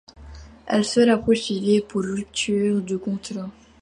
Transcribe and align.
Elle 0.65 0.83
sera 0.83 1.15
poursuivie 1.19 1.81
pour 1.81 2.01
rupture 2.01 2.81
de 2.81 2.97
contrat. 2.97 3.51